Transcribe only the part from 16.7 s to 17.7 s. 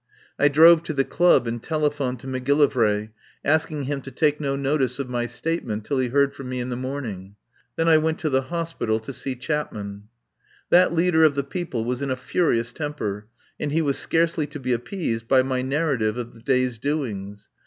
doings.